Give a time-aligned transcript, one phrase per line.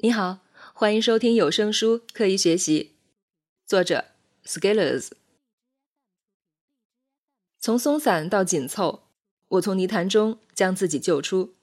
[0.00, 0.40] 你好，
[0.74, 2.96] 欢迎收听有声书《刻意学习》，
[3.66, 4.04] 作者
[4.44, 5.08] Scalers。
[7.58, 9.04] 从松散到紧凑，
[9.48, 11.54] 我从泥潭中将自己救出。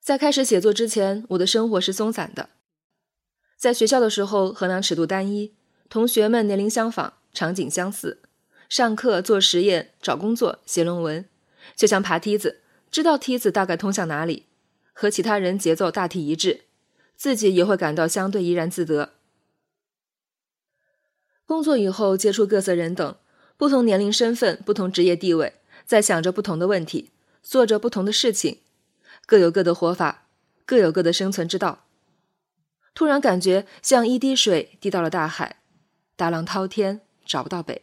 [0.00, 2.50] 在开始写作之前，我的生活是松散的。
[3.56, 5.54] 在学校的时候，衡量尺度单一，
[5.88, 8.20] 同学们年龄相仿，场景相似，
[8.68, 11.26] 上课做实验，找工作，写论文，
[11.74, 12.60] 就像爬梯子，
[12.90, 14.44] 知道梯子大概通向哪里。
[14.94, 16.62] 和其他人节奏大体一致，
[17.14, 19.10] 自己也会感到相对怡然自得。
[21.44, 23.16] 工作以后接触各色人等，
[23.58, 27.10] 不同年龄、身份、不同职业地位，在想着不同的问题，
[27.42, 28.60] 做着不同的事情，
[29.26, 30.26] 各有各的活法，
[30.64, 31.84] 各有各的生存之道。
[32.94, 35.56] 突然感觉像一滴水滴到了大海，
[36.16, 37.82] 大浪滔天，找不到北。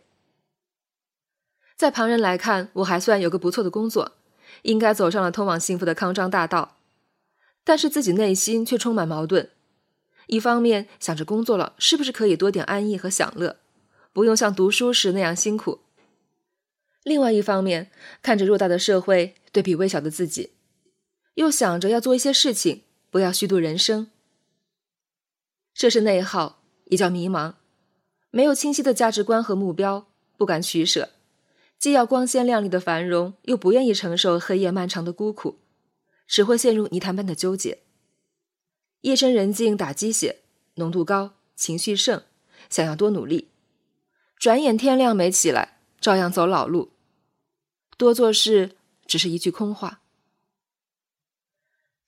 [1.76, 4.14] 在旁人来看，我还算有个不错的工作，
[4.62, 6.78] 应该走上了通往幸福的康庄大道。
[7.64, 9.50] 但是自己内心却充满矛盾，
[10.28, 13.58] 一方面想着工作了是不是可以多点安逸和享乐，
[14.12, 15.80] 不用像读书时那样辛苦；
[17.04, 20.52] 另外一方面看着偌大的社会对比微小的自己，
[21.36, 24.10] 又想着要做一些事情，不要虚度人生。
[25.74, 27.54] 这是内耗，也叫迷茫，
[28.32, 31.10] 没有清晰的价值观和目标，不敢取舍，
[31.80, 35.61] 既要光鲜亮丽的繁荣，又不愿意承受黑夜漫长的孤苦。
[36.32, 37.80] 只会陷入泥潭般的纠结。
[39.02, 40.44] 夜深人静打鸡血，
[40.76, 42.24] 浓度高，情绪盛，
[42.70, 43.50] 想要多努力。
[44.38, 46.94] 转眼天亮没起来，照样走老路。
[47.98, 50.04] 多做事只是一句空话。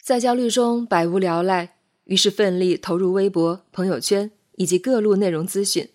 [0.01, 5.89] 在焦虑中百无聊赖，于是奋力投入微博、朋友圈以及各路内容资讯，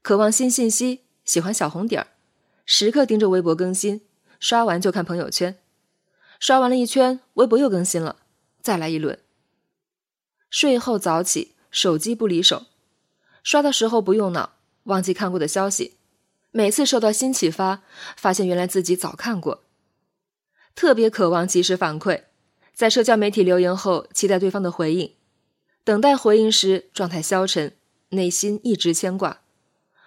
[0.00, 2.06] 渴望新信息，喜欢小红点儿，
[2.64, 4.02] 时刻盯着微博更新，
[4.38, 5.58] 刷完就看朋友圈。
[6.42, 8.16] 刷完了一圈，微博又更新了，
[8.60, 9.16] 再来一轮。
[10.50, 12.64] 睡后早起，手机不离手，
[13.44, 15.98] 刷的时候不用脑，忘记看过的消息。
[16.50, 17.84] 每次受到新启发，
[18.16, 19.62] 发现原来自己早看过。
[20.74, 22.24] 特别渴望及时反馈，
[22.74, 25.12] 在社交媒体留言后，期待对方的回应。
[25.84, 27.76] 等待回应时，状态消沉，
[28.08, 29.42] 内心一直牵挂。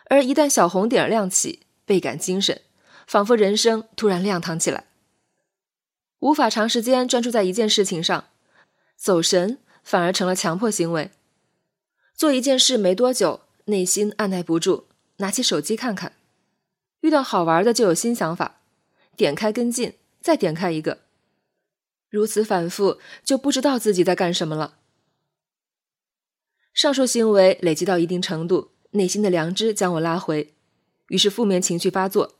[0.09, 2.62] 而一旦小红点亮起，倍感精神，
[3.07, 4.88] 仿佛人生突然亮堂起来。
[6.25, 8.25] 无法长时间专注在一件事情上，
[8.96, 11.12] 走神反而成了强迫行为。
[12.16, 14.86] 做一件事没多久，内心按耐不住，
[15.18, 16.13] 拿起手机看看，
[17.02, 18.59] 遇到好玩的就有新想法，
[19.16, 21.02] 点开跟进，再点开一个，
[22.09, 24.80] 如此反复，就不知道自己在干什么了。
[26.74, 30.56] 上述行为累积到一定程度，内心的良知将我拉回，
[31.09, 32.34] 于是负面情绪发作，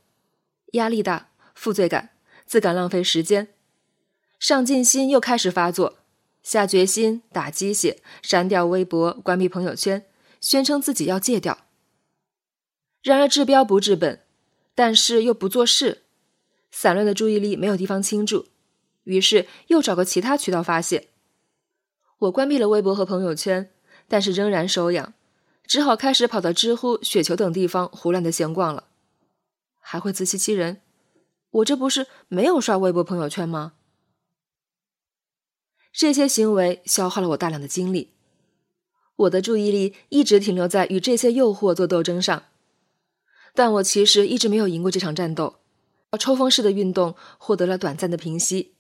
[0.72, 2.10] 压力大，负罪感，
[2.48, 3.50] 自感浪费时间。
[4.40, 5.98] 上进心又开始发作，
[6.44, 10.06] 下决心打鸡血，删掉微博，关闭朋友圈，
[10.42, 11.60] 宣称自己要戒掉。
[13.02, 14.22] 然而治标不治本，
[14.74, 16.04] 但是又不做事，
[16.72, 18.48] 散乱的注意力没有地方倾注，
[19.04, 21.10] 于是又找个其他渠道发泄。
[22.20, 23.72] 我关闭了微博和朋友圈，
[24.08, 25.14] 但是仍然手痒，
[25.66, 28.86] 只好开始跑到知乎、雪球等地方胡乱的闲逛了。
[29.80, 30.82] 还会自欺欺人，
[31.52, 33.74] 我这不是没有刷微博、朋友圈吗？
[35.98, 38.12] 这些行为消耗了我大量的精力，
[39.16, 42.44] 我的注意力一直停留在与这些诱惑做斗争上，
[43.54, 45.62] 但我其实一直没有赢过这场战斗。
[46.20, 48.74] 抽风式的运动获得了短暂的平息，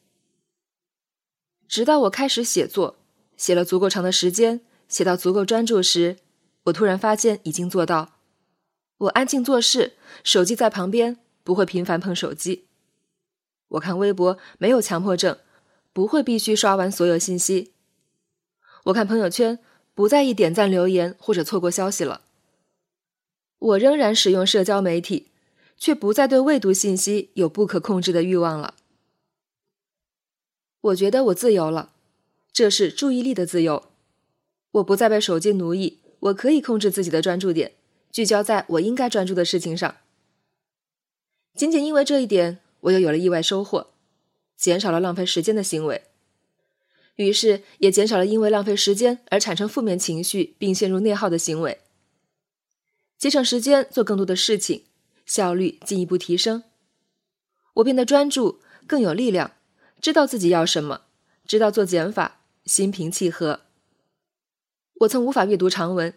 [1.67, 2.97] 直到我开始写作，
[3.35, 6.17] 写了足够长的时间，写到足够专注时，
[6.63, 8.19] 我突然发现已经做到：
[8.99, 9.93] 我安静做事，
[10.23, 12.67] 手机在旁边，不会频繁碰手机。
[13.69, 15.37] 我看微博没有强迫症。
[15.95, 17.71] 不会必须刷完所有信息。
[18.83, 19.57] 我看朋友圈，
[19.93, 22.19] 不在意点赞、留言或者错过消息了。
[23.59, 25.27] 我仍然使用社交媒体，
[25.77, 28.73] 却不再对未读信息有不可控制的欲望了。
[30.81, 31.93] 我觉得我自由了，
[32.51, 33.85] 这是注意力的自由。
[34.71, 37.71] 我不再被手机奴役，我可以控制自己的专注点，
[38.11, 39.95] 聚焦在我应该专注的事情上。
[41.53, 43.91] 仅仅因为这一点，我又有了意外收获。
[44.57, 46.03] 减少了浪费时间的行为，
[47.15, 51.81] 于是也减少了因为浪费时间而产生负面情绪并陷入内耗的行为。
[53.17, 54.83] 节省时间做更多的事情，
[55.25, 56.63] 效率进一步提升。
[57.75, 59.51] 我变得专注，更有力量，
[60.01, 61.01] 知道自己要什么，
[61.45, 63.61] 知道做减法，心平气和。
[64.99, 66.13] 我曾无法阅读长文，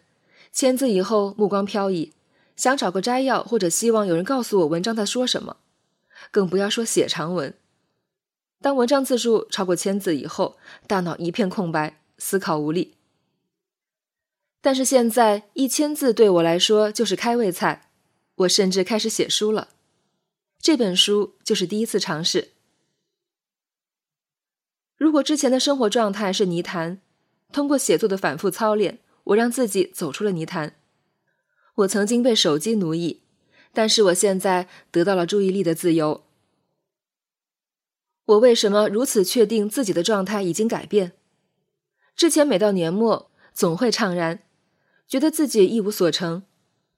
[0.52, 2.12] 签字以后目光飘移，
[2.56, 5.56] 想找个摘要或者希望有人告诉我文章在说什么，
[6.30, 7.54] 更不要说写长文。
[8.60, 12.94] 当文章字数超过千字以后，大脑一片空白，思考无力。
[14.60, 17.90] 但是现在一千字对我来说就是开胃菜，
[18.34, 19.68] 我甚至开始写书了。
[20.60, 22.48] 这本书就是第一次尝试。
[24.96, 27.00] 如果之前的生活状态是泥潭，
[27.52, 30.74] 通过写作的反复操练，我让自己走出了泥潭。
[31.76, 33.20] 我曾经被手机奴役，
[33.72, 36.24] 但是我现在得到了注意力的自由。
[38.28, 41.12] 我为什么如此确定自己的状态已经改变？
[42.14, 44.42] 之前每到年末总会怅然，
[45.06, 46.42] 觉得自己一无所成，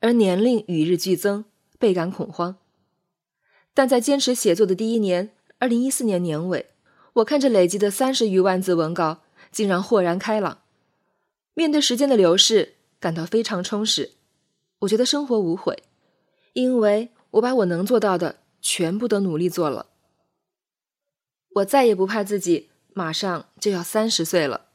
[0.00, 1.44] 而年龄与日俱增，
[1.78, 2.56] 倍感恐慌。
[3.72, 6.66] 但在坚持写作的第一年，二零一四年年尾。
[7.14, 9.22] 我看着累积的三十余万字文稿，
[9.52, 10.62] 竟然豁然开朗。
[11.54, 14.12] 面对时间的流逝，感到非常充实。
[14.80, 15.84] 我觉得生活无悔，
[16.54, 19.86] 因为我把我能做到的全部都努力做了。
[21.54, 24.69] 我再也不怕自己马上就要三十岁了。